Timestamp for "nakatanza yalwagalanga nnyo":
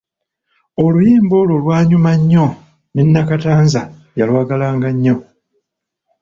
3.03-5.15